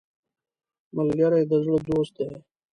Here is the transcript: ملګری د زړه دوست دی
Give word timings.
ملګری 0.95 1.43
د 1.49 1.53
زړه 1.63 1.77
دوست 1.87 2.13
دی 2.17 2.27